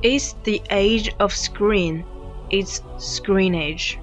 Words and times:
It's 0.00 0.36
the 0.44 0.62
age 0.70 1.12
of 1.18 1.34
screen. 1.34 2.04
It's 2.50 2.82
screen 2.98 3.56
age. 3.56 3.98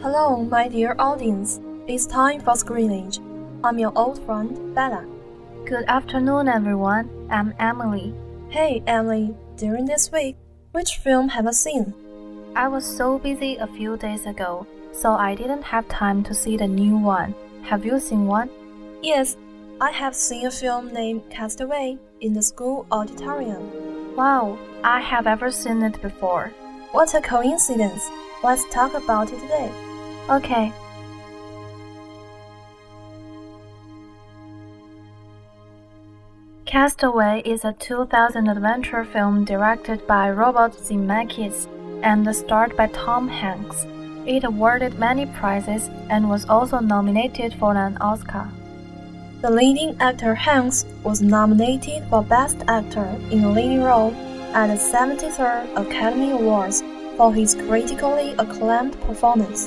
Hello, 0.00 0.44
my 0.44 0.68
dear 0.68 0.94
audience. 1.00 1.60
It's 1.88 2.06
time 2.06 2.40
for 2.40 2.54
Screen 2.54 2.92
Age. 2.92 3.18
I'm 3.64 3.80
your 3.80 3.92
old 3.96 4.24
friend, 4.24 4.72
Bella. 4.76 5.04
Good 5.64 5.86
afternoon, 5.88 6.46
everyone. 6.46 7.10
I'm 7.28 7.52
Emily. 7.58 8.14
Hey, 8.56 8.82
Emily, 8.86 9.34
during 9.58 9.84
this 9.84 10.10
week, 10.10 10.34
which 10.72 10.96
film 11.04 11.28
have 11.28 11.44
you 11.44 11.52
seen? 11.52 11.92
I 12.56 12.68
was 12.68 12.86
so 12.86 13.18
busy 13.18 13.56
a 13.56 13.66
few 13.66 13.98
days 13.98 14.24
ago, 14.24 14.66
so 14.92 15.12
I 15.12 15.34
didn't 15.34 15.60
have 15.60 15.86
time 15.90 16.24
to 16.24 16.32
see 16.32 16.56
the 16.56 16.66
new 16.66 16.96
one. 16.96 17.34
Have 17.64 17.84
you 17.84 18.00
seen 18.00 18.26
one? 18.26 18.48
Yes, 19.02 19.36
I 19.78 19.90
have 19.90 20.14
seen 20.14 20.46
a 20.46 20.50
film 20.50 20.90
named 20.90 21.28
Cast 21.28 21.60
Away 21.60 21.98
in 22.22 22.32
the 22.32 22.42
school 22.42 22.86
auditorium. 22.90 24.16
Wow, 24.16 24.58
I 24.82 25.02
have 25.02 25.26
ever 25.26 25.50
seen 25.50 25.82
it 25.82 26.00
before. 26.00 26.48
What 26.92 27.12
a 27.12 27.20
coincidence! 27.20 28.08
Let's 28.42 28.64
talk 28.70 28.94
about 28.94 29.34
it 29.34 29.40
today. 29.40 29.70
Okay. 30.30 30.72
Cast 36.66 37.04
Away 37.04 37.42
is 37.44 37.64
a 37.64 37.74
2000 37.74 38.48
adventure 38.48 39.04
film 39.04 39.44
directed 39.44 40.04
by 40.08 40.28
Robert 40.32 40.72
Zemeckis 40.72 41.68
and 42.02 42.34
starred 42.34 42.76
by 42.76 42.88
Tom 42.88 43.28
Hanks. 43.28 43.86
It 44.26 44.42
awarded 44.42 44.98
many 44.98 45.26
prizes 45.26 45.88
and 46.10 46.28
was 46.28 46.44
also 46.48 46.80
nominated 46.80 47.54
for 47.54 47.76
an 47.76 47.96
Oscar. 47.98 48.48
The 49.42 49.50
leading 49.50 49.96
actor 50.00 50.34
Hanks 50.34 50.84
was 51.04 51.22
nominated 51.22 52.02
for 52.10 52.24
Best 52.24 52.58
Actor 52.66 53.14
in 53.30 53.44
a 53.44 53.52
Leading 53.52 53.84
Role 53.84 54.12
at 54.52 54.66
the 54.66 54.74
73rd 54.74 55.72
Academy 55.76 56.32
Awards 56.32 56.82
for 57.16 57.32
his 57.32 57.54
critically 57.54 58.34
acclaimed 58.40 59.00
performance. 59.02 59.66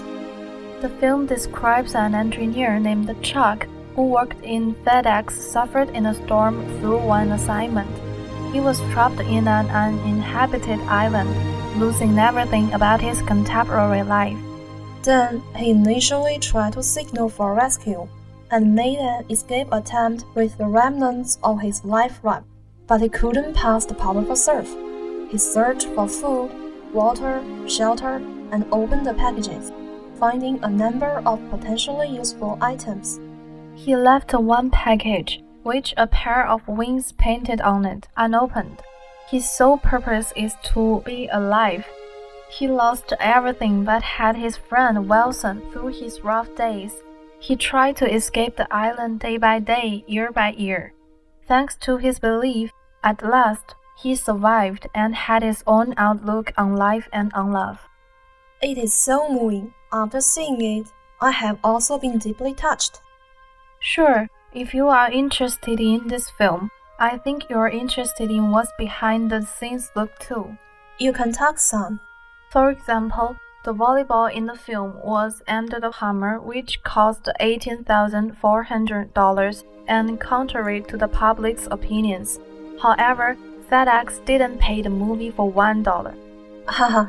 The 0.82 0.92
film 1.00 1.28
describes 1.28 1.96
an 1.96 2.14
engineer 2.14 2.78
named 2.78 3.10
Chuck 3.24 3.68
who 4.00 4.06
worked 4.06 4.42
in 4.46 4.74
FedEx 4.86 5.32
suffered 5.32 5.90
in 5.90 6.06
a 6.06 6.14
storm 6.14 6.56
through 6.80 7.00
one 7.00 7.34
assignment. 7.34 7.92
He 8.54 8.62
was 8.62 8.80
trapped 8.94 9.20
in 9.20 9.46
an 9.46 9.68
uninhabited 9.70 10.80
island, 10.88 11.30
losing 11.78 12.18
everything 12.18 12.72
about 12.72 13.02
his 13.02 13.22
contemporary 13.24 14.04
life. 14.04 14.38
Then 15.04 15.44
he 15.54 15.72
initially 15.72 16.40
tried 16.40 16.74
to 16.74 16.82
signal 16.82 17.28
for 17.28 17.54
rescue 17.54 18.08
and 18.52 18.74
made 18.74 19.00
an 19.00 19.26
escape 19.30 19.68
attempt 19.74 20.24
with 20.34 20.58
the 20.58 20.68
remnants 20.68 21.38
of 21.44 21.60
his 21.60 21.84
life 21.84 22.22
raft, 22.24 22.48
but 22.88 23.02
he 23.02 23.10
couldn't 23.10 23.54
pass 23.54 23.84
the 23.84 23.96
powerful 23.96 24.38
surf. 24.38 24.74
He 25.30 25.38
searched 25.38 25.88
for 25.88 26.08
food, 26.08 26.52
water, 26.94 27.44
shelter, 27.68 28.22
and 28.54 28.64
opened 28.72 29.06
the 29.06 29.14
packages, 29.14 29.74
finding 30.18 30.64
a 30.64 30.70
number 30.70 31.22
of 31.26 31.50
potentially 31.50 32.08
useful 32.08 32.58
items. 32.62 33.20
He 33.86 33.96
left 33.96 34.34
one 34.34 34.72
package, 34.72 35.42
which 35.64 35.94
a 35.96 36.06
pair 36.06 36.46
of 36.46 36.68
wings 36.68 37.14
painted 37.14 37.62
on 37.62 37.86
it, 37.86 38.10
unopened. 38.18 38.82
His 39.30 39.50
sole 39.50 39.78
purpose 39.78 40.34
is 40.36 40.54
to 40.74 41.02
be 41.06 41.30
alive. 41.32 41.88
He 42.50 42.68
lost 42.68 43.14
everything 43.22 43.86
but 43.86 44.04
had 44.04 44.36
his 44.36 44.58
friend 44.58 45.08
Wilson 45.08 45.62
through 45.72 45.94
his 45.94 46.20
rough 46.26 46.54
days. 46.56 46.92
He 47.40 47.56
tried 47.56 47.96
to 47.98 48.14
escape 48.14 48.58
the 48.58 48.68
island 48.70 49.22
day 49.22 49.38
by 49.38 49.60
day, 49.60 50.04
year 50.08 50.30
by 50.34 50.50
year. 50.52 50.94
Thanks 51.48 51.78
to 51.78 51.96
his 51.96 52.20
belief, 52.20 52.72
at 53.02 53.24
last, 53.24 53.76
he 53.98 54.14
survived 54.14 54.88
and 54.94 55.16
had 55.16 55.42
his 55.42 55.64
own 55.66 55.94
outlook 55.96 56.52
on 56.58 56.76
life 56.76 57.08
and 57.14 57.32
on 57.34 57.54
love. 57.54 57.80
It 58.62 58.78
is 58.78 58.94
so 58.94 59.30
moving. 59.30 59.74
After 59.94 60.20
seeing 60.20 60.62
it, 60.62 60.88
I 61.22 61.32
have 61.32 61.60
also 61.64 61.98
been 61.98 62.18
deeply 62.18 62.54
touched. 62.54 63.00
Sure, 63.80 64.30
if 64.54 64.74
you 64.74 64.90
are 64.90 65.10
interested 65.10 65.80
in 65.80 66.08
this 66.08 66.30
film, 66.30 66.70
I 67.00 67.18
think 67.18 67.50
you're 67.50 67.70
interested 67.70 68.30
in 68.30 68.52
what's 68.52 68.74
behind 68.78 69.30
the 69.30 69.42
scenes 69.42 69.90
look 69.96 70.20
too. 70.20 70.58
You 70.98 71.14
can 71.14 71.32
talk 71.32 71.58
some. 71.60 72.02
For 72.52 72.72
example, 72.72 73.38
the 73.64 73.74
volleyball 73.74 74.30
in 74.34 74.48
the 74.48 74.56
film 74.56 75.00
was 75.04 75.42
Under 75.48 75.80
the 75.80 75.92
Hammer, 75.92 76.42
which 76.42 76.84
cost 76.84 77.30
$18,400 77.40 79.64
and 79.88 80.20
contrary 80.20 80.82
to 80.82 80.98
the 80.98 81.08
public's 81.08 81.70
opinions. 81.72 82.38
However, 82.82 83.38
FedEx 83.70 84.26
didn't 84.26 84.60
pay 84.60 84.82
the 84.82 84.90
movie 84.90 85.32
for 85.32 85.50
$1. 85.52 86.14
Haha. 86.68 87.06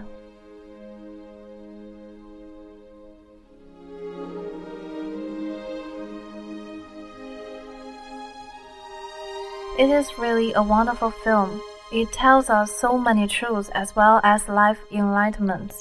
It 9.81 9.89
is 9.89 10.19
really 10.19 10.53
a 10.53 10.63
wonderful 10.63 11.11
film. 11.11 11.59
It 11.91 12.13
tells 12.13 12.51
us 12.51 12.71
so 12.71 12.99
many 12.99 13.27
truths 13.27 13.71
as 13.71 13.97
well 13.97 14.21
as 14.23 14.47
life 14.47 14.79
enlightenments. 14.93 15.75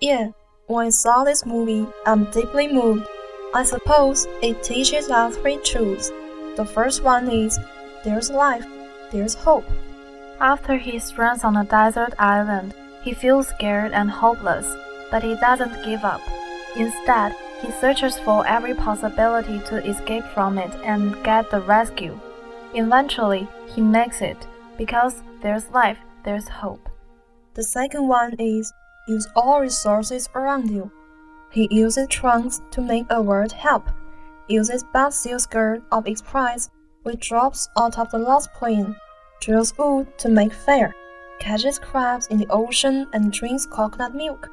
Yeah, 0.00 0.30
When 0.66 0.86
I 0.88 0.90
saw 0.90 1.22
this 1.22 1.46
movie, 1.46 1.86
I'm 2.04 2.24
deeply 2.32 2.66
moved. 2.66 3.06
I 3.54 3.62
suppose 3.62 4.26
it 4.42 4.64
teaches 4.64 5.08
us 5.08 5.36
three 5.36 5.58
truths. 5.58 6.10
The 6.56 6.64
first 6.64 7.04
one 7.04 7.30
is 7.30 7.60
there's 8.04 8.28
life, 8.28 8.66
there's 9.12 9.34
hope. 9.34 9.70
After 10.40 10.76
he 10.76 10.98
strands 10.98 11.44
on 11.44 11.56
a 11.56 11.64
desert 11.64 12.14
island, 12.18 12.74
he 13.04 13.14
feels 13.14 13.46
scared 13.46 13.92
and 13.92 14.10
hopeless, 14.10 14.66
but 15.12 15.22
he 15.22 15.36
doesn't 15.36 15.84
give 15.84 16.04
up. 16.04 16.22
Instead, 16.74 17.36
he 17.62 17.70
searches 17.70 18.18
for 18.18 18.44
every 18.48 18.74
possibility 18.74 19.60
to 19.68 19.76
escape 19.88 20.24
from 20.34 20.58
it 20.58 20.74
and 20.82 21.22
get 21.22 21.52
the 21.52 21.60
rescue. 21.60 22.18
Eventually, 22.74 23.48
he 23.66 23.80
makes 23.80 24.20
it 24.20 24.46
because 24.76 25.22
there's 25.42 25.70
life, 25.70 25.98
there's 26.24 26.48
hope. 26.48 26.88
The 27.54 27.62
second 27.62 28.06
one 28.06 28.34
is 28.38 28.72
use 29.08 29.26
all 29.34 29.60
resources 29.60 30.28
around 30.34 30.70
you. 30.70 30.90
He 31.50 31.66
uses 31.70 32.08
trunks 32.08 32.60
to 32.72 32.80
make 32.80 33.06
a 33.10 33.22
word 33.22 33.52
help, 33.52 33.88
uses 34.48 34.84
bad 34.92 35.14
seal 35.14 35.38
skirt 35.38 35.82
of 35.90 36.06
its 36.06 36.20
price, 36.22 36.68
which 37.02 37.28
drops 37.28 37.68
out 37.78 37.98
of 37.98 38.10
the 38.10 38.18
lost 38.18 38.52
plane, 38.52 38.96
drills 39.40 39.76
wood 39.78 40.18
to 40.18 40.28
make 40.28 40.52
fire, 40.52 40.94
catches 41.40 41.78
crabs 41.78 42.26
in 42.26 42.38
the 42.38 42.46
ocean 42.50 43.06
and 43.12 43.32
drinks 43.32 43.66
coconut 43.66 44.14
milk. 44.14 44.50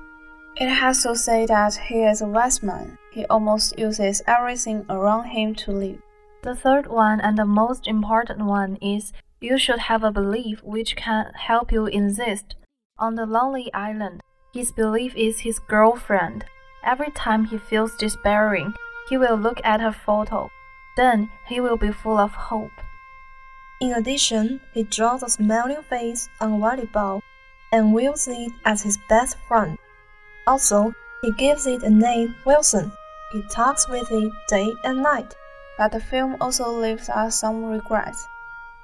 It 0.55 0.69
has 0.69 1.03
to 1.03 1.17
say 1.17 1.45
that 1.47 1.75
he 1.75 2.03
is 2.03 2.21
a 2.21 2.27
wise 2.27 2.63
man. 2.63 2.97
He 3.11 3.25
almost 3.25 3.77
uses 3.77 4.21
everything 4.25 4.85
around 4.89 5.25
him 5.25 5.53
to 5.55 5.71
live. 5.71 6.01
The 6.45 6.53
third 6.53 6.85
one 6.85 7.19
and 7.21 7.39
the 7.39 7.45
most 7.45 7.87
important 7.87 8.45
one 8.45 8.75
is 8.75 9.11
you 9.41 9.57
should 9.57 9.79
have 9.79 10.03
a 10.03 10.11
belief 10.11 10.61
which 10.63 10.95
can 10.95 11.31
help 11.33 11.71
you 11.71 11.87
insist. 11.87 12.53
On 12.99 13.15
the 13.15 13.25
lonely 13.25 13.73
island, 13.73 14.21
his 14.53 14.71
belief 14.71 15.15
is 15.15 15.39
his 15.39 15.57
girlfriend. 15.57 16.45
Every 16.83 17.09
time 17.09 17.45
he 17.45 17.57
feels 17.57 17.97
despairing, 17.97 18.75
he 19.09 19.17
will 19.17 19.37
look 19.37 19.59
at 19.63 19.81
her 19.81 19.91
photo. 19.91 20.51
Then 20.95 21.31
he 21.47 21.59
will 21.59 21.77
be 21.77 21.91
full 21.91 22.19
of 22.19 22.35
hope. 22.35 22.77
In 23.81 23.93
addition, 23.93 24.61
he 24.71 24.83
draws 24.83 25.23
a 25.23 25.29
smiling 25.29 25.81
face 25.89 26.29
on 26.39 26.59
volleyball 26.59 27.21
and 27.71 27.91
wields 27.91 28.27
it 28.27 28.51
as 28.65 28.83
his 28.83 28.99
best 29.09 29.35
friend. 29.47 29.79
Also, 30.45 30.93
he 31.23 31.31
gives 31.31 31.65
it 31.65 31.81
a 31.81 31.89
name 31.89 32.35
Wilson. 32.45 32.91
He 33.31 33.41
talks 33.49 33.89
with 33.89 34.11
it 34.11 34.31
day 34.47 34.71
and 34.83 35.01
night. 35.01 35.33
But 35.77 35.91
the 35.91 35.99
film 35.99 36.37
also 36.39 36.71
leaves 36.71 37.09
us 37.09 37.39
some 37.39 37.65
regrets. 37.65 38.25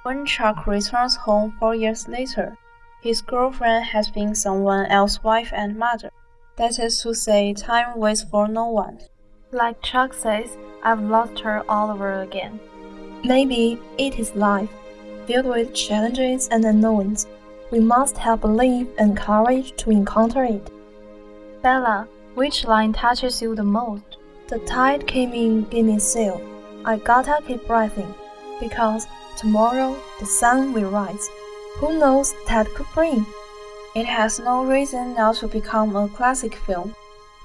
When 0.04 0.26
Chuck 0.26 0.68
returns 0.68 1.16
home 1.16 1.56
four 1.60 1.76
years 1.76 2.08
later, 2.08 2.58
his 3.02 3.22
girlfriend 3.22 3.86
has 3.86 4.10
been 4.10 4.36
someone 4.36 4.86
else's 4.88 5.24
wife 5.24 5.52
and 5.54 5.78
mother. 5.78 6.12
That 6.58 6.80
is 6.80 7.02
to 7.02 7.14
say, 7.14 7.54
time 7.54 7.98
waits 7.98 8.24
for 8.24 8.48
no 8.48 8.68
one. 8.68 9.00
Like 9.52 9.82
Chuck 9.82 10.14
says, 10.14 10.58
I've 10.84 11.02
lost 11.02 11.40
her 11.40 11.64
all 11.70 11.92
over 11.92 12.22
again. 12.22 12.60
Maybe 13.24 13.80
it 13.98 14.20
is 14.20 14.36
life, 14.36 14.70
filled 15.28 15.46
with 15.46 15.74
challenges 15.74 16.48
and 16.50 16.66
unknowns. 16.66 17.28
We 17.72 17.80
must 17.80 18.18
have 18.18 18.42
belief 18.42 18.88
and 18.98 19.16
courage 19.16 19.76
to 19.78 19.92
encounter 19.92 20.44
it. 20.44 20.70
Bella, 21.62 22.08
which 22.34 22.66
line 22.66 22.94
touches 22.94 23.42
you 23.42 23.56
the 23.56 23.64
most? 23.64 24.18
The 24.48 24.60
tide 24.60 25.08
came 25.08 25.34
in, 25.34 25.64
gave 25.66 25.86
me 25.86 26.00
sail. 26.00 26.42
I 26.84 26.98
gotta 26.98 27.40
keep 27.46 27.68
breathing, 27.68 28.14
because 28.60 29.08
tomorrow 29.38 29.96
the 30.20 30.26
sun 30.26 30.74
will 30.74 30.90
rise. 30.90 31.30
Who 31.78 32.00
knows 32.00 32.34
that 32.48 32.74
could 32.74 32.88
bring? 32.94 33.26
It 33.96 34.06
has 34.06 34.40
no 34.40 34.64
reason 34.64 35.16
not 35.16 35.36
to 35.38 35.48
become 35.48 35.96
a 35.96 36.08
classic 36.08 36.56
film. 36.56 36.96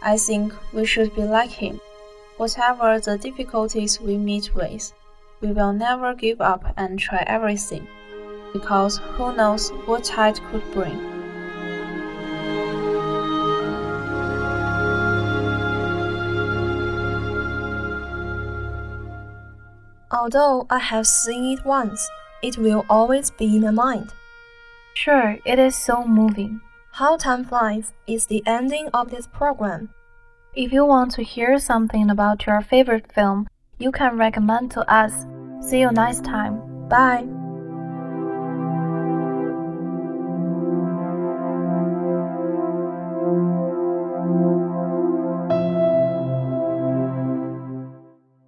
I 0.02 0.16
think 0.16 0.52
we 0.72 0.86
should 0.86 1.14
be 1.14 1.22
like 1.22 1.50
him. 1.50 1.80
Whatever 2.36 3.00
the 3.00 3.18
difficulties 3.18 4.00
we 4.00 4.16
meet 4.16 4.54
with, 4.54 4.92
we 5.40 5.52
will 5.52 5.72
never 5.72 6.14
give 6.14 6.40
up 6.40 6.72
and 6.76 6.98
try 6.98 7.24
everything, 7.26 7.86
because 8.52 8.98
who 8.98 9.34
knows 9.34 9.70
what 9.86 10.04
tide 10.04 10.40
could 10.50 10.70
bring. 10.72 11.15
Although 20.26 20.66
I 20.68 20.80
have 20.80 21.06
seen 21.06 21.56
it 21.56 21.64
once, 21.64 22.10
it 22.42 22.58
will 22.58 22.84
always 22.90 23.30
be 23.30 23.54
in 23.54 23.62
my 23.62 23.70
mind. 23.70 24.12
Sure, 24.92 25.38
it 25.44 25.60
is 25.60 25.76
so 25.76 26.04
moving. 26.04 26.60
How 26.90 27.16
Time 27.16 27.44
Flies 27.44 27.92
is 28.08 28.26
the 28.26 28.42
ending 28.44 28.88
of 28.92 29.12
this 29.12 29.28
program. 29.28 29.90
If 30.52 30.72
you 30.72 30.84
want 30.84 31.12
to 31.12 31.22
hear 31.22 31.60
something 31.60 32.10
about 32.10 32.44
your 32.44 32.60
favorite 32.60 33.12
film, 33.12 33.46
you 33.78 33.92
can 33.92 34.18
recommend 34.18 34.72
to 34.72 34.80
us. 34.92 35.26
See 35.60 35.78
you 35.78 35.92
next 35.92 36.24
time. 36.24 36.88
Bye. 36.88 37.45